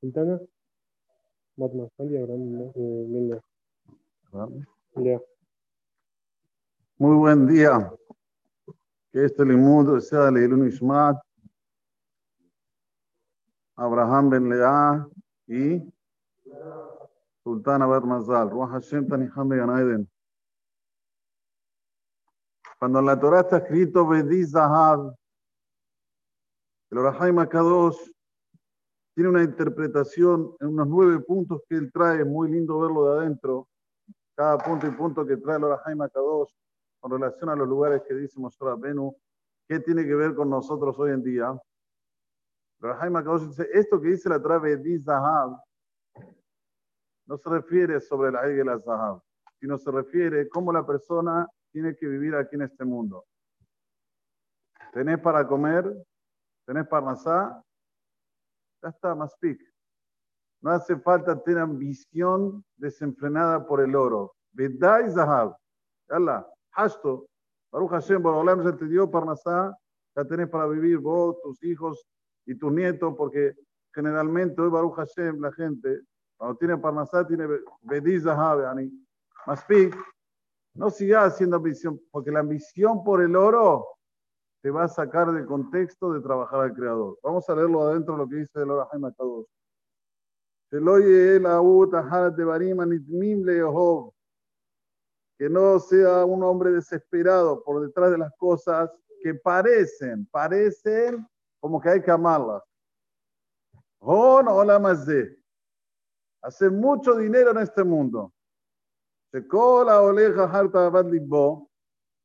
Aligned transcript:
Quintana. 0.00 0.40
Matma. 1.56 1.88
Andi 1.98 2.16
Abraham. 2.16 2.72
eh. 4.96 5.20
Muy 6.98 7.16
buen 7.16 7.46
día. 7.46 7.92
Que 9.12 9.24
este 9.24 9.44
limudo 9.44 10.00
sea 10.00 10.30
Leilun 10.30 10.66
Ishmat, 10.68 11.16
Abraham 13.76 14.30
Ben 14.30 14.48
Lea 14.48 15.06
y 15.46 15.92
Sultana 17.42 17.86
Bar 17.86 18.04
Mazal. 18.04 18.50
Hashem 18.50 19.06
Taniham. 19.08 20.06
Cuando 22.78 22.98
en 22.98 23.06
la 23.06 23.18
Torah 23.18 23.40
está 23.40 23.58
escrito 23.58 24.06
Bedi 24.06 24.44
Zahab, 24.44 25.14
el 26.90 26.98
Orahaim 26.98 27.38
Akadosh 27.38 28.13
tiene 29.14 29.30
una 29.30 29.42
interpretación 29.42 30.56
en 30.60 30.68
unos 30.68 30.88
nueve 30.88 31.20
puntos 31.20 31.62
que 31.68 31.76
él 31.76 31.90
trae. 31.92 32.20
Es 32.20 32.26
muy 32.26 32.50
lindo 32.50 32.80
verlo 32.80 33.04
de 33.04 33.20
adentro. 33.20 33.68
Cada 34.34 34.58
punto 34.58 34.86
y 34.86 34.90
punto 34.90 35.24
que 35.24 35.36
trae 35.36 35.56
el 35.56 35.64
Orahaim 35.64 36.02
Akadosh 36.02 36.52
con 37.00 37.12
relación 37.12 37.50
a 37.50 37.56
los 37.56 37.68
lugares 37.68 38.02
que 38.08 38.14
dice 38.14 38.40
Moshe 38.40 38.58
Rabbenu, 38.60 39.14
¿qué 39.68 39.78
tiene 39.78 40.04
que 40.04 40.14
ver 40.14 40.34
con 40.34 40.50
nosotros 40.50 40.98
hoy 40.98 41.12
en 41.12 41.22
día? 41.22 41.56
Rahaim 42.80 43.14
Akadosh 43.16 43.46
dice, 43.46 43.68
esto 43.72 44.00
que 44.00 44.08
dice 44.08 44.28
la 44.28 44.42
Torah 44.42 44.58
Bedi 44.58 44.98
Zahab, 44.98 45.58
no 47.26 47.38
se 47.38 47.48
refiere 47.48 48.00
sobre 48.00 48.32
la 48.32 48.46
Egel 48.46 48.82
Zahab, 48.82 49.20
sino 49.60 49.78
se 49.78 49.90
refiere 49.90 50.48
cómo 50.48 50.72
la 50.72 50.84
persona 50.84 51.48
tiene 51.72 51.96
que 51.96 52.06
vivir 52.06 52.34
aquí 52.34 52.56
en 52.56 52.62
este 52.62 52.84
mundo. 52.84 53.24
¿Tenés 54.92 55.18
para 55.20 55.46
comer? 55.46 55.90
¿Tenés 56.66 56.86
parnasá? 56.86 57.63
Ya 58.84 58.90
está, 58.90 59.14
más 59.14 59.34
pic. 59.40 59.58
No 60.60 60.70
hace 60.70 60.94
falta 60.96 61.42
tener 61.42 61.62
ambición 61.62 62.62
desenfrenada 62.76 63.66
por 63.66 63.80
el 63.80 63.96
oro. 63.96 64.34
Bedai 64.52 65.10
Zahab. 65.10 65.56
Yallah, 66.10 66.46
Hashto. 66.72 67.26
Baruch 67.72 67.92
Hashem, 67.92 68.22
Borolam 68.22 68.62
ya 68.62 68.76
te 68.76 68.84
dio 68.84 69.10
parnasá, 69.10 69.74
ya 70.14 70.24
tenés 70.26 70.48
para 70.48 70.66
vivir 70.66 70.98
vos, 70.98 71.40
tus 71.42 71.62
hijos 71.64 72.06
y 72.44 72.54
tus 72.54 72.70
nietos, 72.70 73.14
porque 73.16 73.54
generalmente 73.92 74.60
hoy 74.60 74.68
Baruch 74.68 74.96
Hashem, 74.96 75.40
la 75.40 75.50
gente, 75.52 76.02
cuando 76.36 76.58
tiene 76.58 76.76
parnasá, 76.76 77.26
tiene 77.26 77.46
Bedi 77.80 78.20
Zahab, 78.20 78.60
yani. 78.64 78.92
Más 79.46 79.64
pic. 79.64 79.96
No 80.74 80.90
sigas 80.90 81.32
haciendo 81.32 81.56
ambición, 81.56 81.98
porque 82.10 82.30
la 82.30 82.40
ambición 82.40 83.02
por 83.02 83.22
el 83.22 83.34
oro 83.34 83.86
te 84.64 84.70
va 84.70 84.84
a 84.84 84.88
sacar 84.88 85.30
del 85.30 85.44
contexto 85.44 86.10
de 86.14 86.22
trabajar 86.22 86.62
al 86.62 86.72
Creador. 86.72 87.18
Vamos 87.22 87.46
a 87.50 87.54
leerlo 87.54 87.82
adentro 87.82 88.16
lo 88.16 88.26
que 88.26 88.36
dice 88.36 88.62
el 88.62 88.70
Ora 88.70 88.88
Jaime 88.90 89.12
Kadosh. 89.14 89.44
Que 95.38 95.50
no 95.50 95.78
sea 95.78 96.24
un 96.24 96.42
hombre 96.42 96.70
desesperado 96.70 97.62
por 97.62 97.86
detrás 97.86 98.10
de 98.10 98.16
las 98.16 98.34
cosas 98.38 98.90
que 99.22 99.34
parecen, 99.34 100.26
parecen 100.30 101.28
como 101.60 101.78
que 101.78 101.90
hay 101.90 102.02
que 102.02 102.10
amarlas. 102.10 102.62
Hola 103.98 104.78
más 104.78 105.04
de. 105.04 105.38
Hacer 106.40 106.70
mucho 106.70 107.16
dinero 107.16 107.50
en 107.50 107.58
este 107.58 107.84
mundo. 107.84 108.32
Se 109.30 109.46
cola 109.46 110.00
oleja 110.00 110.44
harta. 110.44 110.90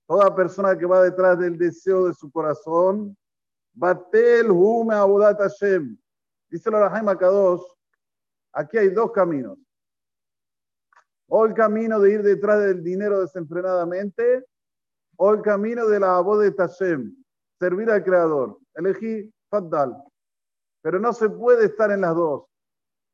Toda 0.09 0.35
persona 0.35 0.75
que 0.75 0.88
va 0.88 1.03
detrás 1.03 1.38
del 1.38 1.55
deseo 1.55 2.07
de 2.07 2.15
su 2.15 2.31
corazón, 2.31 3.15
batel 3.73 4.49
hume 4.49 4.95
abudat 4.95 5.38
Hashem. 5.38 5.95
Dice 6.49 6.67
el 6.67 6.75
Arahaim 6.77 7.07
Akadosh, 7.09 7.61
aquí 8.52 8.80
hay 8.80 8.89
dos 8.89 9.11
caminos. 9.11 9.59
O 11.27 11.45
el 11.45 11.53
camino 11.53 11.99
de 11.99 12.11
ir 12.11 12.23
detrás 12.23 12.59
del 12.59 12.83
dinero 12.83 13.21
desenfrenadamente, 13.21 14.48
o 15.15 15.31
el 15.31 15.43
camino 15.43 15.87
de 15.87 15.99
la 15.99 16.23
de 16.23 16.55
Hashem, 16.58 17.15
servir 17.59 17.92
al 17.92 18.03
Creador. 18.03 18.58
Elegí 18.73 19.31
Faddal. 19.52 19.95
Pero 20.81 20.98
no 20.99 21.14
se 21.14 21.30
puede 21.30 21.65
estar 21.65 21.92
en 21.92 22.02
las 22.02 22.15
dos. 22.15 22.45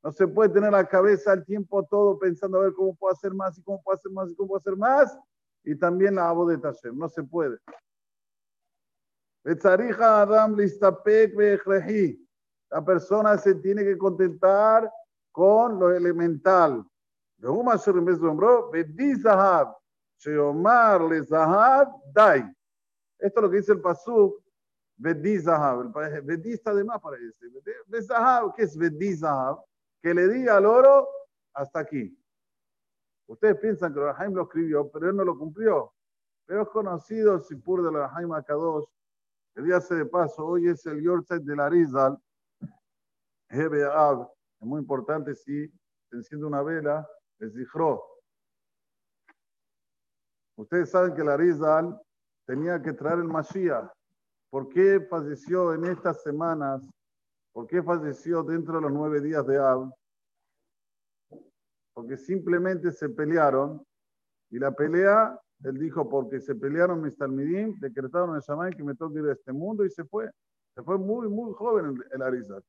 No 0.01 0.13
se 0.13 0.29
puede 0.29 0.47
tener 0.47 0.71
la 0.71 0.87
cabeza 0.87 1.33
al 1.33 1.43
tiempo 1.43 1.83
todo 1.83 2.17
pensando 2.17 2.59
a 2.59 2.61
ver 2.61 2.73
cómo 2.73 2.95
puedo 2.95 3.11
hacer 3.11 3.33
más 3.33 3.57
y 3.57 3.63
cómo 3.63 3.81
puedo 3.83 3.97
hacer 3.97 4.13
más 4.13 4.31
y 4.31 4.35
cómo 4.37 4.47
puedo 4.47 4.59
hacer 4.59 4.77
más. 4.77 5.17
Y 5.65 5.75
también 5.75 6.15
la 6.15 6.31
voz 6.31 6.49
de 6.49 6.59
Hashem. 6.59 6.97
No 6.97 7.09
se 7.09 7.23
puede. 7.23 7.57
La 12.71 12.83
persona 12.83 13.37
se 13.37 13.55
tiene 13.55 13.83
que 13.83 13.97
contentar 13.97 14.91
con 15.31 15.79
lo 15.79 15.91
elemental. 15.91 16.85
Esto 17.37 17.63
es 23.19 23.41
lo 23.41 23.49
que 23.49 23.57
dice 23.57 23.71
el 23.73 23.81
Pasuk. 23.81 24.43
Vedi 24.97 25.39
Zahab. 25.39 25.91
Vedi 26.23 26.53
está 26.53 26.73
de 26.73 26.83
más 26.83 27.01
para 27.01 27.17
decir. 27.17 27.51
¿Qué 27.63 28.63
es 28.63 28.77
Vedi 28.77 29.15
Zahab? 29.15 29.63
Que 30.01 30.13
le 30.13 30.27
diga 30.27 30.57
al 30.57 30.65
oro 30.65 31.07
hasta 31.53 31.79
aquí. 31.79 32.17
Ustedes 33.27 33.57
piensan 33.59 33.93
que 33.93 33.99
Rahaim 33.99 34.33
lo 34.33 34.43
escribió, 34.43 34.89
pero 34.91 35.09
él 35.09 35.15
no 35.15 35.23
lo 35.23 35.37
cumplió. 35.37 35.93
Pero 36.45 36.61
es 36.61 36.69
conocido 36.69 37.33
el 37.33 37.41
Sipur 37.41 37.83
de 37.83 37.91
Rahaim 37.91 38.31
Akadosh. 38.33 38.85
El 39.55 39.65
día 39.65 39.81
se 39.81 39.95
de 39.95 40.05
paso, 40.05 40.45
hoy 40.45 40.67
es 40.67 40.85
el 40.85 41.01
Yortzeit 41.01 41.41
de 41.41 41.55
la 41.55 41.69
Rizal. 41.69 42.17
Es 43.49 43.69
muy 44.59 44.81
importante 44.81 45.33
si 45.33 45.67
se 46.09 46.15
enciende 46.15 46.45
una 46.45 46.61
vela, 46.61 47.07
es 47.39 47.53
Dijro. 47.53 48.03
Ustedes 50.57 50.89
saben 50.89 51.13
que 51.13 51.23
la 51.23 51.37
Rizal 51.37 51.99
tenía 52.45 52.81
que 52.81 52.93
traer 52.93 53.19
el 53.19 53.27
Mashiach. 53.27 53.89
¿Por 54.49 54.69
qué 54.69 55.05
falleció 55.09 55.73
en 55.73 55.85
estas 55.85 56.21
semanas? 56.21 56.81
¿Por 57.53 57.67
qué 57.67 57.81
falleció 57.81 58.43
dentro 58.43 58.75
de 58.75 58.81
los 58.81 58.91
nueve 58.91 59.21
días 59.21 59.45
de 59.47 59.57
Ab? 59.57 59.91
Porque 61.95 62.17
simplemente 62.17 62.91
se 62.91 63.09
pelearon 63.09 63.83
y 64.51 64.59
la 64.59 64.71
pelea, 64.71 65.39
él 65.63 65.79
dijo, 65.79 66.07
porque 66.07 66.39
se 66.41 66.53
pelearon 66.53 67.01
mis 67.01 67.17
talmidim, 67.17 67.79
decretaron 67.79 68.35
el 68.35 68.41
Shamay 68.41 68.73
que 68.73 68.83
me 68.83 68.95
toca 68.95 69.17
ir 69.17 69.25
a 69.25 69.31
este 69.31 69.53
mundo 69.53 69.83
y 69.85 69.89
se 69.89 70.03
fue. 70.03 70.29
Se 70.75 70.83
fue 70.83 70.97
muy, 70.97 71.29
muy 71.29 71.53
joven 71.53 71.85
el, 71.85 72.05
el 72.11 72.21
Arizal. 72.21 72.63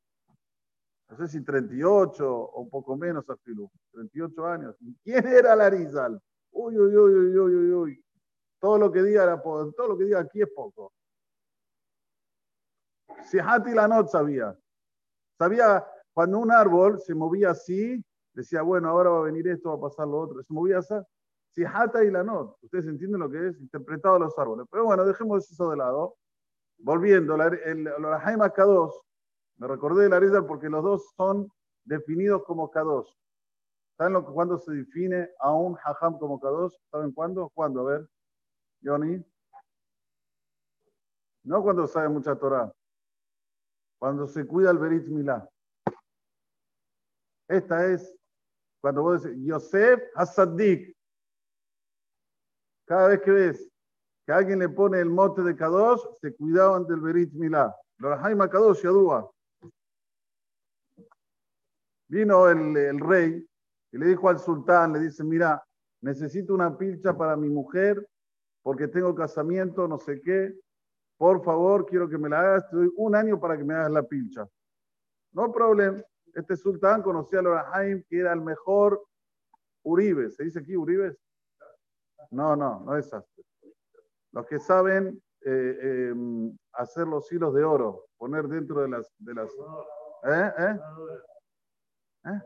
No 1.09 1.17
sé 1.17 1.29
si 1.29 1.45
38 1.45 2.25
o 2.35 2.61
un 2.61 2.71
poco 2.71 2.97
menos, 2.97 3.29
Afilu. 3.29 3.71
38 3.93 4.47
años. 4.47 4.77
¿Quién 5.03 5.27
era 5.27 5.55
el 5.55 5.61
Arizal? 5.61 6.21
Uy, 6.53 6.79
uy, 6.79 6.97
uy, 6.97 7.15
uy, 7.15 7.39
uy, 7.39 7.55
uy, 7.55 7.73
uy. 7.73 8.05
Todo 8.61 8.79
lo 8.79 8.93
que 8.93 9.03
diga 9.03 9.25
era 9.25 9.43
todo 9.43 9.89
lo 9.89 9.99
que 9.99 10.05
diga 10.05 10.21
aquí 10.21 10.41
es 10.41 10.49
poco. 10.55 10.93
Si 13.25 13.39
Hati 13.39 13.73
la 13.73 13.89
not 13.89 14.09
sabía. 14.09 14.57
Sabía 15.37 15.85
cuando 16.13 16.39
un 16.39 16.51
árbol 16.51 16.99
se 17.01 17.15
movía 17.15 17.51
así, 17.51 18.03
decía, 18.37 18.63
bueno, 18.63 18.91
ahora 18.91 19.11
va 19.11 19.19
a 19.21 19.23
venir 19.23 19.49
esto, 19.49 19.71
va 19.71 19.77
a 19.77 19.91
pasar 19.91 20.07
lo 20.07 20.21
otro. 20.21 20.41
Así. 20.41 20.95
Si 21.55 21.65
Hata 21.65 22.05
y 22.05 22.11
la 22.11 22.23
not. 22.23 22.59
Ustedes 22.63 22.87
entienden 22.87 23.21
lo 23.21 23.31
que 23.31 23.49
es 23.49 23.59
interpretado 23.59 24.19
los 24.19 24.39
árboles. 24.39 24.67
Pero 24.71 24.85
bueno, 24.85 25.07
dejemos 25.07 25.51
eso 25.51 25.71
de 25.71 25.79
lado. 25.79 26.17
Volviendo, 26.79 27.35
la, 27.37 27.47
el, 27.47 27.89
Jaima 28.21 28.53
K2, 28.53 28.93
me 29.57 29.67
recordé 29.67 30.05
de 30.05 30.11
la 30.11 30.21
risa 30.21 30.47
porque 30.47 30.69
los 30.69 30.85
dos 30.85 31.15
son 31.17 31.51
definidos 31.85 32.45
como 32.45 32.71
K2. 32.71 33.07
¿Saben 33.97 34.13
lo, 34.13 34.27
cuándo 34.27 34.59
se 34.59 34.73
define 34.73 35.31
a 35.41 35.55
un 35.55 35.75
hajam 35.83 36.19
como 36.19 36.39
K2? 36.39 36.77
¿Saben 36.91 37.13
cuándo? 37.13 37.49
¿Cuándo? 37.55 37.81
A 37.81 37.93
ver, 37.93 38.09
Johnny. 38.85 39.25
No 41.45 41.63
cuando 41.63 41.87
sabe 41.87 42.11
mucha 42.11 42.37
Torah. 42.37 42.71
Cuando 43.99 44.27
se 44.27 44.47
cuida 44.47 44.71
el 44.71 44.79
Berit 44.79 45.07
Milá. 45.07 45.49
Esta 47.49 47.87
es 47.87 48.16
cuando 48.81 49.03
vos 49.03 49.23
decís 49.23 49.45
Yosef 49.45 50.03
Hasadik. 50.15 50.97
Cada 52.87 53.09
vez 53.09 53.21
que 53.21 53.31
ves 53.31 53.71
que 54.25 54.33
alguien 54.33 54.59
le 54.59 54.69
pone 54.69 55.01
el 55.01 55.09
mote 55.09 55.43
de 55.43 55.55
Kadosh, 55.55 56.01
se 56.21 56.35
cuidaban 56.35 56.87
del 56.87 57.01
Berit 57.01 57.33
Milá. 57.33 57.75
Lorahaima 57.99 58.51
Kadosh 58.51 58.83
Yadúa. 58.83 59.31
Vino 62.09 62.49
el, 62.49 62.77
el, 62.77 63.01
rey 63.01 63.45
y 63.93 63.99
le 63.99 64.07
dijo 64.07 64.29
al 64.29 64.39
sultán, 64.39 64.93
le 64.93 65.01
dice, 65.01 65.25
mira, 65.25 65.65
necesito 66.01 66.55
una 66.55 66.77
pilcha 66.77 67.17
para 67.17 67.37
mi 67.37 67.49
mujer 67.49 68.07
porque 68.63 68.89
tengo 68.89 69.15
casamiento, 69.15 69.87
no 69.87 69.99
sé 69.99 70.21
qué. 70.21 70.59
Por 71.17 71.43
favor, 71.45 71.87
quiero 71.87 72.09
que 72.09 72.19
me 72.19 72.29
la 72.29 72.41
hagas. 72.41 72.69
Te 72.69 72.77
doy 72.77 72.93
un 72.97 73.15
año 73.15 73.39
para 73.39 73.57
que 73.57 73.63
me 73.63 73.75
hagas 73.75 73.93
la 73.93 74.03
pilcha. 74.03 74.45
No 75.33 75.53
problema. 75.53 76.03
Este 76.37 76.55
sultán 76.55 77.03
conocía 77.03 77.39
a 77.39 77.43
Lorahaim, 77.43 78.05
que 78.07 78.19
era 78.19 78.31
el 78.35 78.43
mejor 78.43 79.03
Uribe. 79.83 80.31
¿Se 80.31 80.45
dice 80.45 80.59
aquí 80.59 80.77
Uribe? 80.77 81.17
No, 82.31 82.55
no, 82.55 82.81
no 82.81 82.95
es 82.95 83.11
así. 83.15 83.43
Los 84.33 84.47
que 84.47 84.59
saben 84.59 85.23
eh, 85.41 85.79
eh, 85.83 86.15
hacer 86.75 87.07
los 87.07 87.33
hilos 87.33 87.55
de 87.55 87.65
oro, 87.65 88.09
poner 88.19 88.49
dentro 88.49 88.83
de 88.83 88.89
las, 88.89 89.11
de 89.17 89.33
las 89.33 89.51
¿Eh? 90.25 90.53
¿Eh? 90.59 90.79
¿Eh? 92.27 92.41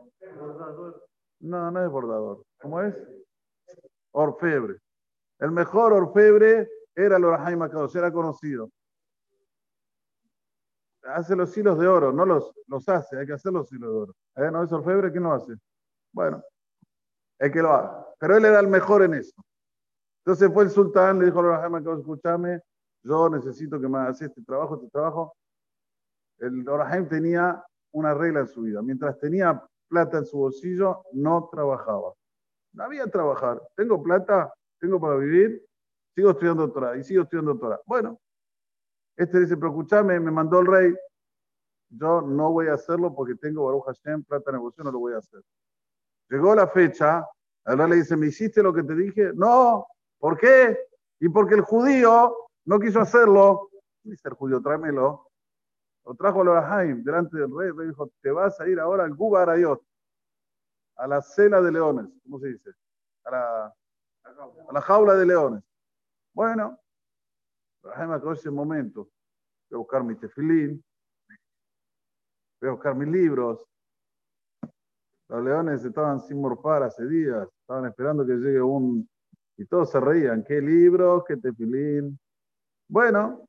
No, 1.41 1.69
no 1.69 1.83
es 1.83 1.91
bordador. 1.91 2.45
¿Cómo 2.61 2.81
es? 2.81 2.95
Orfebre. 4.11 4.77
El 5.39 5.51
mejor 5.51 5.91
orfebre 5.91 6.69
era 6.95 7.17
el 7.17 7.25
Orahaim 7.25 7.61
Akadosh, 7.61 7.97
era 7.97 8.09
conocido. 8.13 8.69
Hace 11.03 11.35
los 11.35 11.55
hilos 11.57 11.79
de 11.79 11.87
oro, 11.87 12.11
no 12.11 12.25
los, 12.25 12.53
los 12.67 12.87
hace, 12.87 13.17
hay 13.17 13.25
que 13.25 13.33
hacer 13.33 13.51
los 13.51 13.71
hilos 13.71 13.89
de 13.89 13.97
oro. 13.97 14.15
¿Eh? 14.35 14.51
¿No 14.51 14.63
es 14.63 14.71
orfebre? 14.71 15.11
¿Quién 15.11 15.23
lo 15.23 15.33
hace? 15.33 15.55
Bueno, 16.13 16.43
el 17.39 17.51
que 17.51 17.61
lo 17.61 17.71
haga. 17.71 18.07
Pero 18.19 18.37
él 18.37 18.45
era 18.45 18.59
el 18.59 18.67
mejor 18.67 19.03
en 19.03 19.15
eso. 19.15 19.43
Entonces 20.23 20.53
fue 20.53 20.63
el 20.63 20.69
sultán, 20.69 21.19
le 21.19 21.25
dijo 21.25 21.39
a 21.39 21.41
Orahaim 21.41 21.75
Akadosh, 21.75 21.99
escúchame, 21.99 22.61
yo 23.03 23.29
necesito 23.29 23.79
que 23.81 23.87
me 23.87 23.97
hagas 23.97 24.21
este 24.21 24.43
trabajo, 24.43 24.75
este 24.75 24.89
trabajo. 24.89 25.35
El 26.37 26.67
Orahaim 26.67 27.07
tenía 27.07 27.63
una 27.91 28.13
regla 28.13 28.41
en 28.41 28.47
su 28.47 28.61
vida. 28.61 28.81
Mientras 28.81 29.17
tenía 29.17 29.63
plata 29.87 30.19
en 30.19 30.25
su 30.25 30.37
bolsillo, 30.37 31.03
no 31.13 31.49
trabajaba. 31.51 32.13
No 32.73 32.83
había 32.83 33.07
trabajar. 33.07 33.61
Tengo 33.75 34.01
plata, 34.01 34.53
tengo 34.79 34.99
para 34.99 35.15
vivir, 35.17 35.65
sigo 36.15 36.31
estudiando 36.31 36.71
Torah 36.71 36.95
y 36.95 37.03
sigo 37.03 37.23
estudiando 37.23 37.57
Torah. 37.57 37.79
Bueno, 37.85 38.19
este 39.15 39.39
dice, 39.39 39.57
pero 39.57 39.69
escúchame, 39.69 40.19
me 40.19 40.31
mandó 40.31 40.59
el 40.59 40.67
rey, 40.67 40.93
yo 41.89 42.21
no 42.21 42.51
voy 42.51 42.67
a 42.67 42.73
hacerlo 42.73 43.13
porque 43.13 43.35
tengo 43.35 43.65
Baruch 43.65 43.85
Hashem, 43.85 44.23
plata 44.23 44.57
bolsillo, 44.57 44.85
no 44.85 44.91
lo 44.91 44.99
voy 44.99 45.13
a 45.13 45.17
hacer. 45.17 45.41
Llegó 46.29 46.55
la 46.55 46.67
fecha, 46.67 47.27
el 47.65 47.77
le 47.77 47.97
dice, 47.97 48.15
¿me 48.15 48.27
hiciste 48.27 48.63
lo 48.63 48.73
que 48.73 48.83
te 48.83 48.95
dije? 48.95 49.31
No, 49.35 49.85
¿por 50.17 50.37
qué? 50.37 50.77
Y 51.19 51.29
porque 51.29 51.55
el 51.55 51.61
judío 51.61 52.35
no 52.65 52.79
quiso 52.79 53.01
hacerlo. 53.01 53.69
Dice 54.03 54.29
el 54.29 54.35
judío, 54.35 54.61
tráemelo. 54.61 55.27
Lo 56.05 56.15
trajo 56.15 56.43
Lorahaim 56.43 57.03
delante 57.03 57.37
del 57.37 57.55
rey. 57.55 57.67
El 57.67 57.77
rey 57.77 57.87
dijo, 57.89 58.09
te 58.21 58.31
vas 58.31 58.59
a 58.59 58.67
ir 58.67 58.79
ahora 58.79 59.03
al 59.03 59.13
Guba 59.13 59.43
Arayot, 59.43 59.83
a 60.95 61.07
la 61.07 61.21
cena 61.21 61.61
de 61.61 61.71
leones. 61.71 62.07
¿Cómo 62.23 62.39
se 62.39 62.47
dice? 62.47 62.71
A 63.25 63.73
la 64.71 64.81
jaula 64.81 65.15
de 65.15 65.25
leones. 65.25 65.63
Bueno, 66.33 66.79
Lorahaim 67.83 68.11
acabó 68.11 68.33
ese 68.33 68.51
momento. 68.51 69.09
Voy 69.69 69.77
a 69.77 69.79
buscar 69.79 70.03
mi 70.03 70.15
tefilín. 70.15 70.83
Voy 72.59 72.69
a 72.69 72.73
buscar 72.73 72.95
mis 72.95 73.07
libros. 73.07 73.59
Los 75.29 75.43
leones 75.43 75.83
estaban 75.83 76.19
sin 76.19 76.41
morfar 76.41 76.83
hace 76.83 77.07
días. 77.07 77.47
Estaban 77.61 77.85
esperando 77.85 78.25
que 78.25 78.33
llegue 78.33 78.61
un... 78.61 79.09
Y 79.57 79.65
todos 79.65 79.91
se 79.91 79.99
reían. 79.99 80.43
¿Qué 80.43 80.61
libros? 80.61 81.23
¿Qué 81.27 81.37
tefilín? 81.37 82.19
Bueno, 82.87 83.47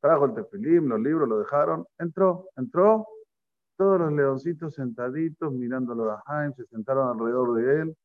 trajo 0.00 0.24
el 0.26 0.34
tefilín, 0.34 0.88
los 0.88 1.00
libros 1.00 1.28
lo 1.28 1.38
dejaron, 1.40 1.86
entró, 1.98 2.48
entró, 2.56 3.06
todos 3.76 4.00
los 4.00 4.12
leoncitos 4.12 4.74
sentaditos 4.74 5.52
mirándolo 5.52 6.10
a 6.10 6.22
Jaime, 6.26 6.54
se 6.54 6.64
sentaron 6.66 7.08
alrededor 7.08 7.54
de 7.54 7.82
él, 7.82 7.96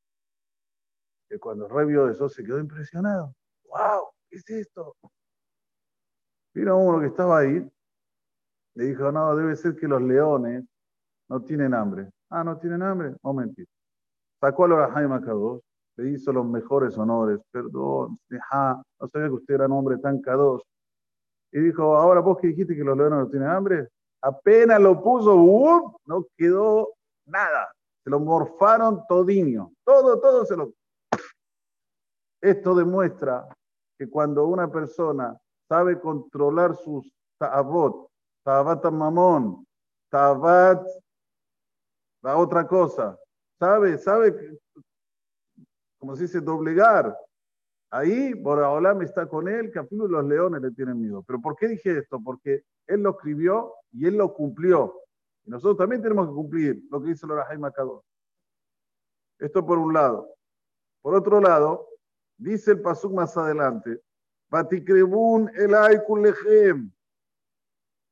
que 1.29 1.39
cuando 1.39 1.67
el 1.67 1.85
vio 1.85 2.09
eso 2.09 2.29
se 2.29 2.43
quedó 2.43 2.59
impresionado. 2.59 3.33
¡Wow! 3.65 4.09
¿Qué 4.29 4.37
es 4.37 4.49
esto? 4.49 4.95
Vino 6.53 6.77
uno 6.77 6.99
que 6.99 7.07
estaba 7.07 7.39
ahí, 7.39 7.67
le 8.75 8.85
dijo, 8.85 9.11
no, 9.11 9.35
debe 9.35 9.55
ser 9.55 9.75
que 9.75 9.87
los 9.87 10.01
leones 10.01 10.65
no 11.29 11.41
tienen 11.41 11.73
hambre. 11.73 12.09
Ah, 12.29 12.43
¿no 12.43 12.57
tienen 12.57 12.81
hambre? 12.81 13.15
Momentito. 13.21 13.71
Sacó 14.39 14.65
a 14.65 14.91
Jaime 14.91 15.21
Kadosh, 15.21 15.61
le 15.97 16.11
hizo 16.11 16.33
los 16.33 16.45
mejores 16.45 16.97
honores. 16.97 17.39
Perdón, 17.51 18.19
no 18.29 19.07
sabía 19.07 19.27
que 19.27 19.33
usted 19.33 19.55
era 19.55 19.65
un 19.65 19.73
hombre 19.73 19.97
tan 19.97 20.21
Kadosh 20.21 20.61
y 21.51 21.59
dijo, 21.59 21.95
ahora 21.95 22.19
vos 22.19 22.39
que 22.39 22.47
dijiste 22.47 22.75
que 22.75 22.83
los 22.83 22.97
leones 22.97 23.19
no 23.19 23.29
tienen 23.29 23.49
hambre, 23.49 23.87
apenas 24.21 24.81
lo 24.81 25.01
puso, 25.03 25.35
no 26.05 26.25
quedó 26.35 26.93
nada. 27.27 27.71
Se 28.03 28.09
lo 28.09 28.19
morfaron 28.19 29.03
todinho. 29.07 29.71
Todo, 29.85 30.19
todo 30.19 30.45
se 30.45 30.57
lo... 30.57 30.73
Esto 32.41 32.75
demuestra 32.75 33.47
que 33.97 34.09
cuando 34.09 34.47
una 34.47 34.69
persona 34.69 35.37
sabe 35.67 35.99
controlar 35.99 36.75
sus 36.75 37.11
ta'abot, 37.37 38.09
ta'abat 38.43 38.83
mamón, 38.91 39.65
ta'abat 40.09 40.85
la 42.21 42.37
otra 42.37 42.65
cosa, 42.67 43.19
sabe, 43.59 43.97
sabe, 43.97 44.59
como 45.99 46.15
se 46.15 46.23
dice, 46.23 46.39
doblegar, 46.39 47.15
Ahí 47.93 48.33
me 48.33 49.05
está 49.05 49.27
con 49.27 49.47
él, 49.47 49.71
a 49.75 49.85
los 49.91 50.25
leones 50.25 50.63
le 50.63 50.71
tienen 50.71 50.99
miedo. 50.99 51.21
¿Pero 51.27 51.39
por 51.39 51.55
qué 51.55 51.67
dije 51.67 51.99
esto? 51.99 52.19
Porque 52.19 52.63
él 52.87 53.03
lo 53.03 53.11
escribió 53.11 53.71
y 53.91 54.07
él 54.07 54.17
lo 54.17 54.33
cumplió. 54.33 54.99
Y 55.45 55.51
nosotros 55.51 55.77
también 55.77 56.01
tenemos 56.01 56.27
que 56.27 56.33
cumplir 56.33 56.83
lo 56.89 56.99
que 56.99 57.09
dice 57.09 57.27
Jaime 57.27 57.61
Macadó. 57.61 58.03
Esto 59.37 59.63
por 59.63 59.77
un 59.77 59.93
lado. 59.93 60.27
Por 61.03 61.13
otro 61.13 61.39
lado, 61.39 61.87
dice 62.35 62.71
el 62.71 62.81
Pasuk 62.81 63.13
más 63.13 63.37
adelante, 63.37 64.01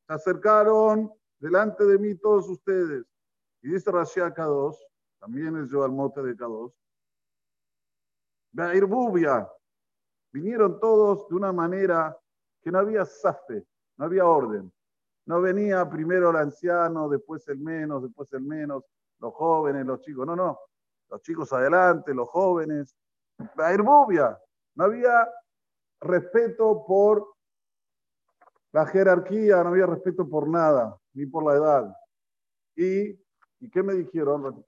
Se 0.07 0.13
acercaron 0.13 1.13
delante 1.39 1.85
de 1.85 1.99
mí 1.99 2.15
todos 2.15 2.49
ustedes. 2.49 3.05
Y 3.61 3.69
dice 3.69 3.91
Rashi 3.91 4.21
Kados, 4.35 4.83
también 5.19 5.55
es 5.57 5.69
yo 5.69 5.83
al 5.83 5.91
mote 5.91 6.23
de 6.23 6.35
Kados, 6.35 6.73
Bubia, 8.53 9.47
Vinieron 10.33 10.79
todos 10.79 11.27
de 11.29 11.35
una 11.35 11.51
manera 11.51 12.17
que 12.63 12.71
no 12.71 12.79
había 12.79 13.05
safe, 13.05 13.63
no 13.97 14.05
había 14.05 14.25
orden. 14.25 14.71
No 15.27 15.41
venía 15.41 15.88
primero 15.88 16.31
el 16.31 16.38
anciano, 16.38 17.07
después 17.07 17.47
el 17.49 17.59
menos, 17.59 18.01
después 18.01 18.33
el 18.33 18.41
menos, 18.41 18.83
los 19.19 19.33
jóvenes, 19.33 19.85
los 19.85 20.01
chicos. 20.01 20.25
No, 20.25 20.35
no. 20.35 20.59
Los 21.09 21.21
chicos 21.21 21.53
adelante, 21.53 22.15
los 22.15 22.27
jóvenes. 22.29 22.95
La 23.55 23.71
herbubia. 23.71 24.39
No 24.73 24.85
había 24.85 25.29
respeto 26.01 26.83
por 26.86 27.33
la 28.71 28.86
jerarquía, 28.88 29.63
no 29.63 29.69
había 29.69 29.86
respeto 29.86 30.27
por 30.27 30.48
nada, 30.48 30.98
ni 31.13 31.25
por 31.25 31.45
la 31.45 31.53
edad. 31.53 31.98
¿Y, 32.75 33.12
¿y 33.59 33.69
qué 33.69 33.83
me 33.83 33.94
dijeron? 33.94 34.65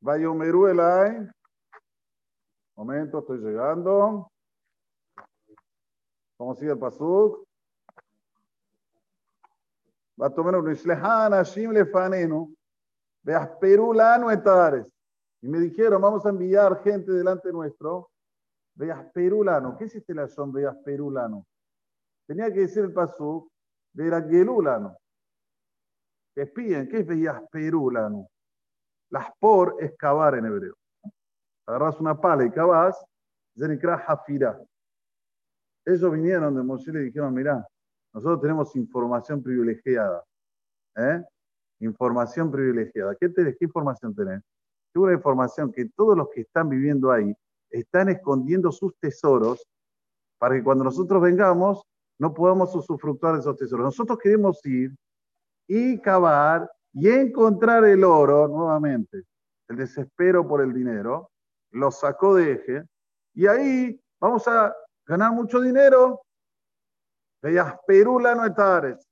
Vayomeru 0.00 0.66
elai 0.66 1.28
Momento, 2.76 3.20
estoy 3.20 3.38
llegando. 3.38 4.30
¿Cómo 6.36 6.54
sigue 6.56 6.72
el 6.72 6.78
pasuk? 6.78 7.46
Va 10.20 10.26
a 10.26 10.30
tomar 10.30 10.56
un 10.56 10.74
Hashim 10.74 11.70
lefanenu. 11.70 12.52
Veas 13.22 13.48
perulano 13.60 14.30
etares. 14.30 14.86
Y 15.44 15.48
me 15.48 15.58
dijeron, 15.58 16.00
vamos 16.00 16.24
a 16.24 16.30
enviar 16.30 16.82
gente 16.82 17.12
delante 17.12 17.52
nuestro. 17.52 18.10
Veas 18.76 19.04
perulano. 19.12 19.76
¿Qué 19.76 19.84
es 19.84 19.94
este 19.94 20.14
lazón, 20.14 20.50
veas 20.50 20.74
perulano? 20.78 21.46
Tenía 22.26 22.50
que 22.50 22.60
decir 22.60 22.84
el 22.84 22.94
pasuk, 22.94 23.52
veas 23.92 24.26
gelulano. 24.26 24.96
Que 26.34 26.42
espíen, 26.42 26.88
¿qué 26.88 27.00
es 27.00 27.06
veas 27.06 27.42
perulano? 27.50 28.26
Las 29.10 29.28
por 29.38 29.76
es 29.78 29.94
cavar 29.96 30.36
en 30.36 30.46
hebreo 30.46 30.74
agarras 31.66 32.00
una 32.00 32.18
pala 32.18 32.44
y 32.44 32.50
cavas, 32.50 33.04
Zenikra 33.56 33.94
Hafira. 33.94 34.58
Ellos 35.84 36.12
vinieron 36.12 36.54
de 36.54 36.62
Moshe 36.62 36.90
y 36.90 36.94
le 36.94 37.00
dijeron, 37.00 37.32
mira, 37.34 37.66
nosotros 38.12 38.40
tenemos 38.40 38.74
información 38.76 39.42
privilegiada. 39.42 40.24
¿eh? 40.96 41.22
Información 41.80 42.50
privilegiada. 42.50 43.14
¿Qué, 43.16 43.28
tenés, 43.28 43.56
¿Qué 43.58 43.66
información 43.66 44.14
tenés? 44.14 44.42
Tengo 44.94 45.06
una 45.06 45.16
información 45.16 45.72
que 45.72 45.86
todos 45.96 46.16
los 46.16 46.28
que 46.30 46.42
están 46.42 46.68
viviendo 46.68 47.10
ahí 47.10 47.34
están 47.68 48.08
escondiendo 48.10 48.70
sus 48.70 48.96
tesoros 49.00 49.66
para 50.38 50.54
que 50.54 50.62
cuando 50.62 50.84
nosotros 50.84 51.20
vengamos 51.20 51.82
no 52.20 52.32
podamos 52.32 52.72
usufructuar 52.76 53.34
de 53.34 53.40
esos 53.40 53.56
tesoros. 53.56 53.86
Nosotros 53.86 54.20
queremos 54.22 54.64
ir 54.64 54.94
y 55.66 56.00
cavar 56.00 56.70
y 56.92 57.08
encontrar 57.08 57.84
el 57.84 58.04
oro 58.04 58.46
nuevamente. 58.46 59.24
El 59.68 59.76
desespero 59.78 60.46
por 60.46 60.60
el 60.60 60.72
dinero 60.72 61.32
lo 61.72 61.90
sacó 61.90 62.36
de 62.36 62.52
eje, 62.52 62.84
y 63.34 63.48
ahí 63.48 64.00
vamos 64.20 64.46
a 64.46 64.72
ganar 65.04 65.32
mucho 65.32 65.60
dinero. 65.60 66.22
Veas 67.42 67.76
Perula 67.84 68.36
no 68.36 68.46
etares. 68.46 69.04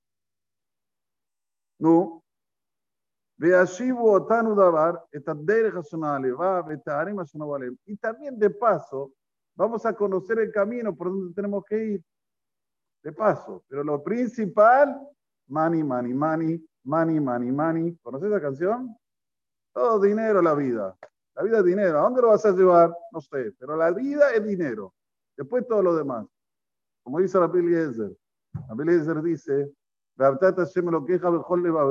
No. 1.80 2.21
Y 7.86 7.96
también 7.96 8.38
de 8.38 8.50
paso 8.50 9.12
vamos 9.56 9.84
a 9.84 9.92
conocer 9.94 10.38
el 10.38 10.52
camino 10.52 10.94
por 10.94 11.08
donde 11.08 11.34
tenemos 11.34 11.64
que 11.64 11.84
ir. 11.84 12.04
De 13.02 13.12
paso, 13.12 13.64
pero 13.66 13.82
lo 13.82 14.00
principal, 14.00 14.96
money, 15.48 15.82
money, 15.82 16.14
money, 16.14 16.64
money, 16.84 17.18
money, 17.18 17.50
money. 17.50 17.96
¿Conoces 17.96 18.28
esa 18.28 18.40
canción? 18.40 18.96
Todo 19.72 20.00
dinero 20.00 20.40
la 20.40 20.54
vida. 20.54 20.96
La 21.34 21.42
vida 21.42 21.58
es 21.58 21.64
dinero. 21.64 21.98
¿A 21.98 22.02
dónde 22.02 22.22
lo 22.22 22.28
vas 22.28 22.46
a 22.46 22.52
llevar? 22.52 22.96
No 23.10 23.20
sé, 23.20 23.52
pero 23.58 23.74
la 23.76 23.90
vida 23.90 24.30
es 24.32 24.44
dinero. 24.44 24.94
Después 25.36 25.66
todo 25.66 25.82
lo 25.82 25.96
demás. 25.96 26.26
Como 27.02 27.18
dice 27.18 27.40
la 27.40 27.46
Eliezer. 27.46 28.16
La 28.68 28.74
Eliezer 28.80 29.20
dice 29.20 29.72
lo 30.16 31.04
queja, 31.04 31.28
Bejol 31.30 31.62
le 31.62 31.70
va 31.70 31.82
a 31.82 31.86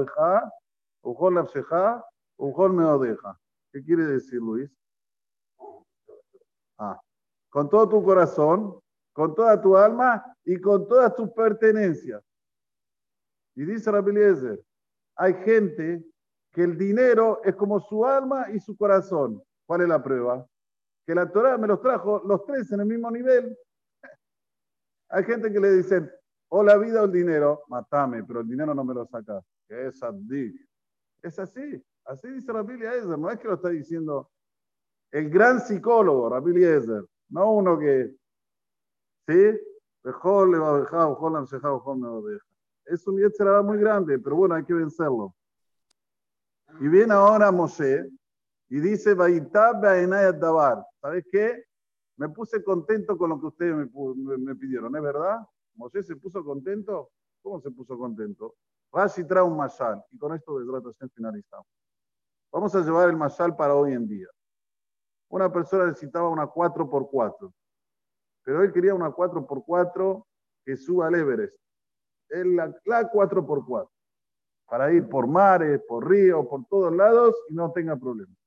Ujol 1.03 1.35
la 1.35 1.41
abseja, 1.41 2.05
Ujol 2.37 2.73
me 2.73 2.85
odeja. 2.85 3.39
¿Qué 3.71 3.83
quiere 3.83 4.05
decir, 4.05 4.39
Luis? 4.39 4.69
Ah, 6.77 6.99
con 7.49 7.69
todo 7.69 7.87
tu 7.87 8.03
corazón, 8.03 8.79
con 9.13 9.35
toda 9.35 9.61
tu 9.61 9.77
alma 9.77 10.23
y 10.43 10.59
con 10.59 10.87
todas 10.87 11.15
tus 11.15 11.29
pertenencias. 11.31 12.23
Y 13.55 13.65
dice 13.65 13.91
Rabbi 13.91 14.11
Eliezer, 14.11 14.63
hay 15.15 15.33
gente 15.43 16.03
que 16.51 16.63
el 16.63 16.77
dinero 16.77 17.41
es 17.43 17.55
como 17.55 17.79
su 17.79 18.05
alma 18.05 18.47
y 18.51 18.59
su 18.59 18.75
corazón. 18.75 19.41
¿Cuál 19.65 19.81
es 19.81 19.87
la 19.87 20.03
prueba? 20.03 20.45
Que 21.05 21.15
la 21.15 21.31
Torah 21.31 21.57
me 21.57 21.67
los 21.67 21.81
trajo 21.81 22.21
los 22.25 22.45
tres 22.45 22.71
en 22.71 22.81
el 22.81 22.85
mismo 22.85 23.09
nivel. 23.11 23.57
Hay 25.09 25.23
gente 25.23 25.51
que 25.51 25.59
le 25.59 25.71
dicen, 25.71 26.11
o 26.49 26.63
la 26.63 26.77
vida 26.77 27.01
o 27.01 27.05
el 27.05 27.11
dinero, 27.11 27.63
matame, 27.67 28.23
pero 28.23 28.41
el 28.41 28.47
dinero 28.47 28.73
no 28.73 28.83
me 28.83 28.93
lo 28.93 29.05
sacas. 29.05 29.43
Que 29.67 29.87
es 29.87 29.99
Es 31.21 31.39
así, 31.39 31.83
así 32.05 32.27
dice 32.29 32.51
Rabbi 32.51 32.73
Eliezer, 32.73 33.17
no 33.17 33.29
es 33.29 33.39
que 33.39 33.47
lo 33.47 33.55
está 33.55 33.69
diciendo 33.69 34.29
el 35.11 35.29
gran 35.29 35.59
psicólogo, 35.59 36.29
Rabbi 36.29 36.51
Eliezer, 36.51 37.05
no 37.29 37.53
uno 37.53 37.77
que, 37.77 38.15
¿sí? 39.27 39.59
Me. 40.03 40.87
Es 42.85 43.07
un 43.07 43.31
será 43.31 43.61
muy 43.61 43.77
grande, 43.77 44.17
pero 44.19 44.35
bueno, 44.35 44.55
hay 44.55 44.63
que 44.63 44.73
vencerlo. 44.73 45.35
Y 46.79 46.87
viene 46.87 47.13
ahora 47.13 47.51
Moshe 47.51 48.09
y 48.69 48.79
dice. 48.79 49.13
¿Sabes 51.01 51.25
qué? 51.31 51.63
Me 52.17 52.29
puse 52.29 52.63
contento 52.63 53.17
con 53.17 53.29
lo 53.29 53.39
que 53.39 53.47
ustedes 53.47 53.75
me, 53.75 54.37
me, 54.37 54.55
pidieron, 54.55 54.95
¿es 54.95 55.01
verdad? 55.01 55.39
Moshe 55.75 56.03
se 56.03 56.15
puso 56.15 56.43
contento. 56.43 57.11
¿Cómo 57.41 57.59
se 57.59 57.71
puso 57.71 57.97
contento? 57.97 58.55
Rashi 58.91 59.23
trae 59.25 59.43
un 59.43 59.55
mashal. 59.55 60.03
Y 60.11 60.17
con 60.17 60.33
esto, 60.33 60.59
de 60.59 61.09
finalizamos. 61.09 61.67
Vamos 62.51 62.75
a 62.75 62.81
llevar 62.81 63.09
el 63.09 63.15
mashal 63.15 63.55
para 63.55 63.75
hoy 63.75 63.93
en 63.93 64.07
día. 64.07 64.27
Una 65.29 65.51
persona 65.51 65.85
necesitaba 65.85 66.29
una 66.29 66.45
4x4. 66.47 67.53
Pero 68.43 68.63
él 68.63 68.73
quería 68.73 68.93
una 68.93 69.11
4x4 69.11 70.25
que 70.65 70.75
suba 70.75 71.07
al 71.07 71.15
Everest. 71.15 71.55
Él, 72.29 72.55
la, 72.55 72.73
la 72.85 73.09
4x4 73.09 73.89
para 74.71 74.89
ir 74.93 75.09
por 75.09 75.27
mares, 75.27 75.81
por 75.85 76.09
ríos, 76.09 76.47
por 76.47 76.65
todos 76.67 76.95
lados 76.95 77.35
y 77.49 77.53
no 77.53 77.73
tenga 77.73 77.97
problemas. 77.97 78.37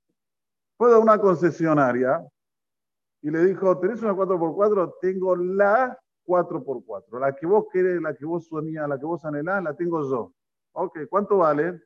Fue 0.78 0.94
a 0.94 0.98
una 0.98 1.18
concesionaria 1.18 2.26
y 3.20 3.30
le 3.30 3.44
dijo, 3.44 3.78
¿tenés 3.78 4.00
una 4.00 4.14
4x4? 4.14 4.94
Tengo 5.02 5.36
la 5.36 5.98
4x4. 6.24 7.20
La 7.20 7.34
que 7.34 7.46
vos 7.46 7.66
querés, 7.72 8.00
la 8.00 8.14
que 8.14 8.24
vos 8.24 8.46
soñás, 8.46 8.88
la 8.88 8.98
que 8.98 9.04
vos 9.04 9.24
anhelás, 9.24 9.62
la 9.62 9.74
tengo 9.74 10.02
yo. 10.08 10.32
Ok, 10.72 11.00
¿cuánto 11.08 11.38
vale? 11.38 11.80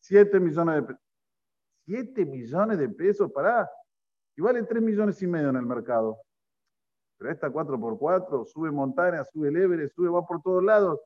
7 0.00 0.38
millones 0.40 0.76
de 0.76 0.82
pesos. 0.82 1.02
7 1.84 2.24
millones 2.24 2.78
de 2.78 2.88
pesos, 2.88 3.32
para 3.32 3.68
Y 4.36 4.40
vale 4.40 4.62
3 4.62 4.82
millones 4.82 5.20
y 5.22 5.26
medio 5.26 5.50
en 5.50 5.56
el 5.56 5.66
mercado. 5.66 6.18
Pero 7.18 7.30
esta 7.30 7.50
4x4 7.50 8.46
sube 8.46 8.70
montañas, 8.70 9.30
sube 9.30 9.48
el 9.48 9.90
sube, 9.90 10.08
va 10.08 10.26
por 10.26 10.42
todos 10.42 10.62
lados. 10.62 11.00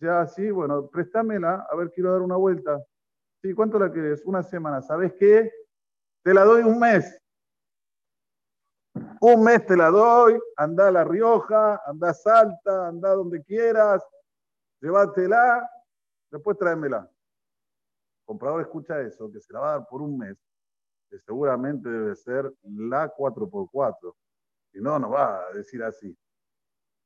Ya, 0.00 0.26
sí, 0.26 0.50
bueno, 0.50 0.88
préstamela, 0.88 1.66
a 1.70 1.76
ver, 1.76 1.90
quiero 1.90 2.12
dar 2.12 2.22
una 2.22 2.36
vuelta. 2.36 2.82
Sí, 3.40 3.54
¿cuánto 3.54 3.78
la 3.78 3.92
querés? 3.92 4.24
Una 4.24 4.42
semana. 4.42 4.82
¿Sabes 4.82 5.14
qué? 5.18 5.50
Te 6.22 6.34
la 6.34 6.44
doy 6.44 6.62
un 6.62 6.78
mes. 6.78 7.21
Un 9.24 9.44
mes 9.44 9.64
te 9.64 9.76
la 9.76 9.88
doy, 9.88 10.36
anda 10.56 10.88
a 10.88 10.90
La 10.90 11.04
Rioja, 11.04 11.80
anda 11.86 12.10
a 12.10 12.12
Salta, 12.12 12.88
anda 12.88 13.14
donde 13.14 13.40
quieras, 13.44 14.02
llévatela, 14.80 15.70
después 16.28 16.58
tráemela. 16.58 17.08
El 17.08 18.24
comprador 18.24 18.62
escucha 18.62 19.00
eso, 19.00 19.30
que 19.30 19.38
se 19.38 19.52
la 19.52 19.60
va 19.60 19.68
a 19.68 19.78
dar 19.78 19.86
por 19.86 20.02
un 20.02 20.18
mes, 20.18 20.36
que 21.08 21.20
seguramente 21.20 21.88
debe 21.88 22.16
ser 22.16 22.52
la 22.64 23.14
4x4. 23.14 24.12
Si 24.72 24.80
no, 24.80 24.98
no 24.98 25.10
va 25.10 25.46
a 25.46 25.52
decir 25.52 25.84
así, 25.84 26.18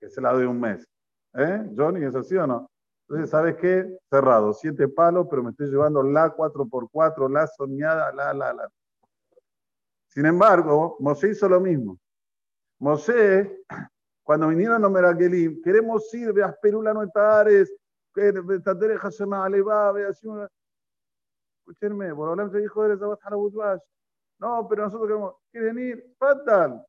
que 0.01 0.09
se 0.09 0.23
la 0.23 0.33
doy 0.33 0.47
un 0.47 0.59
mes. 0.59 0.89
¿Eh? 1.35 1.71
Johnny, 1.77 2.03
¿es 2.03 2.15
así 2.15 2.35
o 2.35 2.47
no? 2.47 2.71
Entonces, 3.07 3.29
¿sabes 3.29 3.57
qué? 3.57 3.95
Cerrado, 4.09 4.55
siete 4.55 4.89
palos, 4.89 5.27
pero 5.29 5.43
me 5.43 5.51
estoy 5.51 5.67
llevando 5.67 6.03
la 6.03 6.35
4x4, 6.35 7.31
la 7.31 7.47
soñada, 7.47 8.11
la, 8.15 8.33
la, 8.33 8.55
la. 8.55 8.71
Sin 10.07 10.25
embargo, 10.25 10.97
Mosé 10.99 11.29
hizo 11.29 11.47
lo 11.47 11.61
mismo. 11.61 11.99
Mosé, 12.79 13.65
cuando 14.23 14.49
vinieron 14.49 14.83
los 14.83 14.91
Merakelim, 14.91 15.63
queremos 15.63 16.13
ir, 16.15 16.33
veas 16.33 16.57
Perula 16.61 16.93
veas 19.93 20.23
una. 20.25 20.49
Escúchenme, 21.61 22.15
por 22.15 22.51
se 22.51 22.59
dijo 22.59 22.89
de 22.89 22.97
No, 24.39 24.67
pero 24.69 24.85
nosotros 24.85 25.09
queremos, 25.09 25.35
quieren 25.51 25.79
ir, 25.79 26.15
Fatal. 26.19 26.85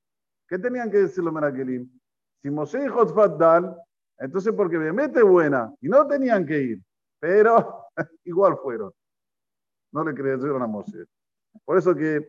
¿Qué 0.47 0.59
tenían 0.59 0.89
que 0.91 0.97
decir 0.97 1.23
los 1.23 1.33
Merakelim? 1.33 1.89
Si 2.41 2.49
Mosé 2.49 2.79
dijo 2.79 3.05
Fatal, 3.07 3.75
entonces, 4.19 4.53
porque 4.53 4.77
me 4.77 4.91
mete 4.91 5.21
buena 5.21 5.73
y 5.79 5.87
no 5.87 6.07
tenían 6.07 6.45
que 6.45 6.59
ir, 6.59 6.83
pero 7.19 7.85
igual 8.23 8.57
fueron. 8.57 8.91
No 9.91 10.03
le 10.03 10.13
creyeron 10.13 10.61
a 10.61 10.67
Moshe. 10.67 11.05
Por 11.63 11.77
eso 11.77 11.95
que 11.95 12.27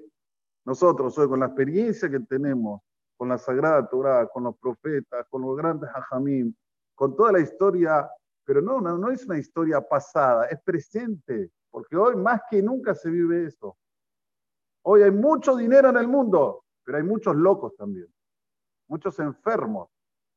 nosotros 0.65 1.17
hoy, 1.19 1.29
con 1.29 1.41
la 1.41 1.47
experiencia 1.47 2.09
que 2.09 2.21
tenemos 2.21 2.83
con 3.19 3.29
la 3.29 3.37
Sagrada 3.37 3.87
Torah, 3.89 4.29
con 4.29 4.45
los 4.45 4.57
profetas, 4.57 5.27
con 5.29 5.43
los 5.43 5.57
grandes 5.57 5.91
hajamim, 5.93 6.55
con 6.95 7.17
toda 7.17 7.33
la 7.33 7.41
historia, 7.41 8.09
pero 8.45 8.63
no, 8.63 8.81
no, 8.81 9.11
es 9.11 9.27
una 9.27 9.39
historia 9.39 9.81
pasada, 9.81 10.47
es 10.47 10.61
presente, 10.63 11.51
porque 11.69 11.97
hoy 11.97 12.15
más 12.17 12.41
que 12.49 12.63
nunca 12.63 12.95
se 12.95 13.11
vive 13.11 13.47
eso. 13.47 13.77
Hoy 14.83 15.03
hay 15.03 15.11
mucho 15.11 15.57
dinero 15.57 15.91
en 15.91 15.97
el 15.97 16.07
mundo, 16.07 16.65
pero 16.85 16.99
hay 16.99 17.05
muchos 17.05 17.35
locos 17.35 17.75
también, 17.77 18.07
muchos 18.87 19.19
enfermos. 19.19 19.91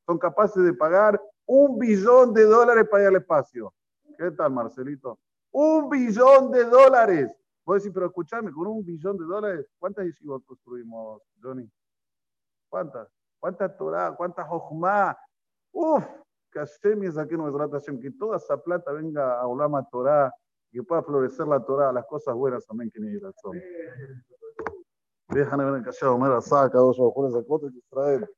Son 0.08 0.18
capaces 0.18 0.64
de 0.64 0.74
pagar 0.74 1.22
un 1.46 1.78
billón 1.78 2.34
de 2.34 2.44
dólares 2.46 2.88
para 2.90 3.04
ir 3.04 3.10
al 3.10 3.18
espacio. 3.18 3.74
¿Qué 4.18 4.32
tal, 4.32 4.52
Marcelito? 4.52 5.20
Un 5.52 5.88
billón 5.88 6.50
de 6.50 6.64
dólares. 6.64 7.32
Voy 7.64 7.76
a 7.76 7.78
decir, 7.78 7.94
pero 7.94 8.08
escúchame, 8.08 8.52
con 8.52 8.66
un 8.66 8.84
billón 8.84 9.18
de 9.18 9.26
dólares, 9.26 9.68
¿cuántas 9.78 10.04
yeshivot 10.06 10.44
construimos, 10.46 11.22
Johnny? 11.42 11.70
¿Cuántas? 12.72 13.10
¿Cuántas 13.38 13.78
Torah? 13.78 14.16
¿Cuántas 14.16 14.48
Ojma? 14.50 15.18
Uf, 15.74 16.06
que 16.50 16.60
Hashem 16.60 17.04
es 17.04 17.18
aquí 17.18 17.36
Hashem, 17.36 18.00
que 18.00 18.12
toda 18.12 18.38
esa 18.38 18.56
plata 18.56 18.94
venga 18.94 19.42
a 19.42 19.46
Olama 19.46 19.86
Torah, 19.90 20.34
que 20.72 20.82
pueda 20.82 21.04
florecer 21.04 21.48
la 21.48 21.60
Torah, 21.64 21.92
las 21.92 22.06
cosas 22.06 22.34
buenas 22.34 22.66
también 22.66 22.90
que 22.90 23.02
ni 23.02 23.18
razón. 23.18 23.62
Déjame 25.28 25.66
ver 25.66 25.76
el 25.76 25.84
callado, 25.84 26.18
mira, 26.18 26.40
saca 26.40 26.78
dos 26.78 26.98
de 27.74 27.78
Israel. 27.78 28.30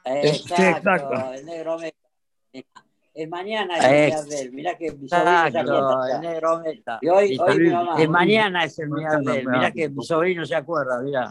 Exacto, 0.06 0.56
Sí, 0.56 0.64
exacto. 0.64 1.34
el 1.34 1.46
negro 1.46 1.78
meta. 1.78 1.98
Es 3.14 3.30
mañana 3.30 3.78
el 3.78 4.12
día 4.12 4.24
de 4.24 4.42
él. 4.42 4.52
Mirá 4.52 4.78
que 4.78 4.92
mi 4.92 5.08
sobrino 5.08 5.52
se 5.52 5.58
acuerda. 5.60 6.16
el 6.16 6.22
negro 6.22 6.60
meta. 6.60 7.00
Y 7.02 7.08
hoy, 7.10 7.38
hoy 7.40 7.60
mi 7.60 7.70
mamá. 7.70 8.02
Es 8.02 8.10
mañana 8.10 8.64
es 8.66 8.80
el 8.80 8.90
él. 8.90 9.48
Mirá 9.48 9.72
que 9.72 9.90
mi 9.90 10.04
sobrino 10.04 10.46
se 10.46 10.56
acuerda, 10.56 11.02
mirá. 11.02 11.30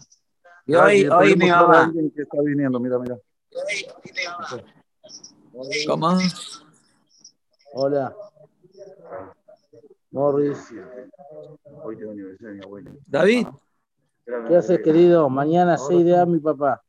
Y 0.67 0.73
Ah, 0.73 0.85
hoy, 0.85 1.01
sí, 1.01 1.07
hoy 1.07 1.35
mi 1.35 1.49
mamá. 1.49 1.91
que 2.15 2.21
está 2.23 2.37
viniendo, 2.43 2.79
mira, 2.79 2.97
mira. 2.97 3.17
¿Cómo? 5.87 6.17
Hola. 7.77 8.15
Morris. 10.11 10.71
Hoy 11.83 11.97
tengo 11.97 12.11
aniversario 12.11 12.47
de 12.47 12.53
mi 12.55 12.63
abuela. 12.63 12.91
David, 13.05 13.47
¿Qué 14.47 14.55
haces, 14.55 14.79
querido? 14.81 15.29
Mañana 15.29 15.77
6 15.77 16.05
de 16.05 16.17
A, 16.17 16.25
mi 16.25 16.39
papá. 16.39 16.81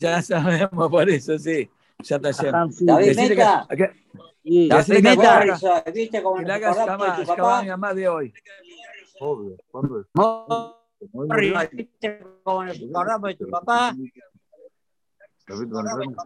ya 0.00 0.20
sabemos 0.22 0.90
por 0.90 1.08
eso, 1.08 1.38
sí. 1.38 1.70
Ya 2.02 2.16
está 2.16 2.32
sí. 2.32 2.84
David 2.84 3.16
Meta. 3.16 3.68
que- 3.70 3.92
Sí. 4.42 4.68
David 4.68 5.02
Meta, 5.04 5.82
¿viste 5.94 6.20
cómo 6.24 6.36
que 6.38 6.44
le 6.44 6.52
hagas 6.54 6.76
mamá 7.68 7.94
de 7.94 8.08
hoy. 8.08 8.34
Morris, 11.12 11.70
¿viste 11.70 12.26
cómo 12.42 12.64
nos 12.64 12.76
acordamos 12.82 13.28
de 13.28 13.34
tu 13.36 13.48
papá? 13.48 13.94
David 15.46 15.72
Rem. 15.72 16.16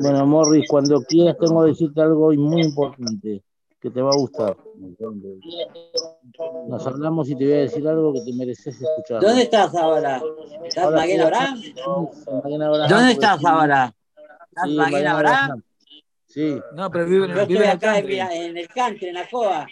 Bueno, 0.00 0.26
Morris, 0.26 0.66
cuando 0.68 1.00
quieras 1.02 1.36
tengo 1.38 1.62
que 1.62 1.70
decirte 1.70 2.00
algo 2.00 2.32
muy 2.32 2.62
importante 2.62 3.42
que 3.80 3.90
te 3.90 4.02
va 4.02 4.10
a 4.10 4.16
gustar. 4.16 4.56
Nos 6.66 6.86
hablamos 6.86 7.28
y 7.30 7.36
te 7.36 7.44
voy 7.44 7.54
a 7.54 7.58
decir 7.58 7.86
algo 7.86 8.12
que 8.12 8.22
te 8.22 8.32
mereces 8.32 8.80
escuchar. 8.80 9.20
¿Dónde 9.20 9.42
estás 9.42 9.74
ahora? 9.76 10.20
¿Estás 10.64 10.84
Ahora 10.84 11.04
estoy 11.04 11.20
Abraham? 11.20 11.62
¿Dónde 12.88 13.12
estás 13.12 13.38
sí, 13.38 13.46
ahora? 13.46 13.94
¿Estás 14.48 14.68
sí, 14.68 15.06
Abraham? 15.06 15.62
Sí, 16.26 16.60
No, 16.74 16.90
pero 16.90 17.06
vive, 17.06 17.28
Yo 17.28 17.34
vive 17.34 17.42
estoy 17.42 17.56
en 17.56 17.62
el 17.62 17.70
acá 17.70 17.98
en, 17.98 18.56
el 18.56 18.68
country, 18.68 19.06
en 19.08 19.16
Acoa. 19.16 19.66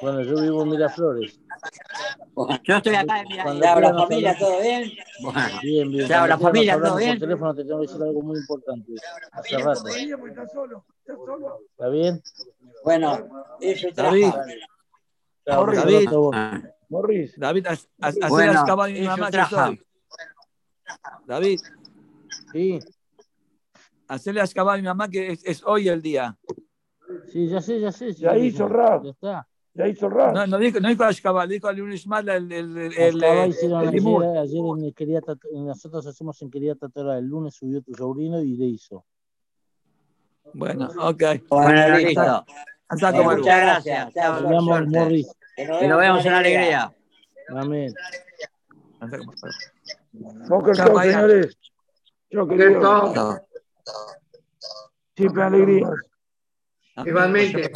Bueno, 0.00 0.22
yo 0.22 0.40
vivo 0.40 0.62
en 0.62 0.70
Miraflores. 0.70 1.40
Yo 2.64 2.76
estoy 2.76 2.94
acá 2.94 3.20
en 3.20 3.28
Miraflores. 3.28 3.60
¿La 3.60 3.74
quieras 3.74 4.02
familia 4.02 4.38
todo 4.38 4.60
bien? 4.60 4.92
Bueno. 5.22 5.40
Bien, 5.62 5.90
bien. 5.90 6.08
Chao, 6.08 6.26
la 6.26 6.36
Cuando 6.38 6.46
familia, 6.48 6.80
¿todo 6.80 6.96
bien? 6.96 7.10
Por 7.10 7.18
teléfono 7.20 7.54
te 7.54 7.64
tengo 7.64 7.80
que 7.80 7.86
decir 7.86 8.02
algo 8.02 8.22
muy 8.22 8.38
importante. 8.38 8.92
Hace 9.32 9.58
rato. 9.58 9.84
¿Está 11.70 11.88
bien? 11.88 12.22
Bueno, 12.84 13.28
eso 13.60 13.88
David. 13.94 14.30
trajo. 14.30 14.44
Chao, 15.46 16.30
Morris. 16.88 17.38
David, 17.38 17.66
Bueno, 18.28 18.52
las 18.52 18.64
camas 18.64 18.86
a 18.88 18.92
mi 18.92 19.00
mamá 19.00 19.26
que 19.26 19.32
traja. 19.32 19.66
soy. 19.66 19.80
David, 21.26 21.60
Sí, 22.52 22.78
hacerle 24.06 24.40
a 24.42 24.76
mi 24.76 24.82
mamá 24.82 25.08
que 25.08 25.32
es, 25.32 25.44
es 25.44 25.62
hoy 25.64 25.88
el 25.88 26.00
día. 26.00 26.36
sí, 27.32 27.48
ya 27.48 27.60
sé, 27.60 27.80
ya 27.80 27.90
sé. 27.90 28.12
Ya 28.12 28.32
ya 28.32 28.38
hizo. 28.38 28.68
Raf. 28.68 29.02
Ya 29.04 29.10
está. 29.10 29.48
Ya 29.76 29.88
hizo 29.88 30.08
rap. 30.08 30.34
No, 30.34 30.46
no 30.46 30.58
dijo, 30.58 30.78
no 30.78 30.88
dijo 30.88 31.02
Ashkabal, 31.02 31.48
dijo 31.48 31.66
al 31.66 31.76
lunes 31.76 32.06
mal 32.06 32.28
el, 32.28 32.50
el, 32.52 32.76
el, 32.78 32.92
el, 32.94 33.24
el, 33.24 33.24
ayer, 33.24 34.38
ayer 34.38 34.62
en 34.78 34.84
el 34.84 34.94
Quería 34.94 35.20
Tatu- 35.20 35.48
nosotros 35.52 36.06
hacemos 36.06 36.40
en 36.42 36.50
Quería 36.50 36.76
Tatora 36.76 37.18
el 37.18 37.26
lunes 37.26 37.54
subió 37.56 37.82
tu 37.82 37.92
sobrino 37.94 38.40
y 38.40 38.56
le 38.56 38.66
hizo. 38.66 39.04
Bueno, 40.52 40.90
ok. 40.98 41.22
Bueno, 41.48 41.98
listo. 41.98 42.44
Anda 42.88 43.10
Eh, 43.10 43.22
muchas 43.24 43.60
gracias. 43.60 44.14
Chao, 44.14 44.40
Nos 44.40 44.50
vemos. 44.50 44.86
Morris. 44.86 45.32
Que 45.56 45.88
nos 45.88 45.98
vemos 45.98 46.24
en 46.26 46.32
alegría. 46.32 46.94
Amén. 47.48 47.94
anda 49.00 49.18
como 49.18 49.32
señores. 51.02 51.58
Chao, 52.30 52.46
querido. 52.46 53.40
Siempre 55.16 55.42
alegría. 55.42 55.90
Igualmente. 57.04 57.72